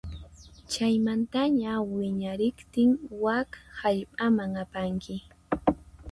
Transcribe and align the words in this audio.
Chaymantaña 0.71 1.73
wiñariqtin 1.93 2.91
wak 3.23 3.49
hallp'aman 3.79 4.53
apanki. 4.63 5.15